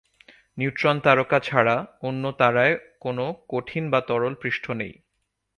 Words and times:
Neutron 0.57 0.97
তারকা 0.99 1.37
ছাড়া 1.39 1.75
অন্য 2.01 2.23
তারায় 2.31 2.75
কোনও 2.99 3.25
কঠিন 3.49 3.83
বা 3.89 3.99
তরল 4.01 4.33
পৃষ্ঠ 4.35 4.65
নেই। 4.71 4.93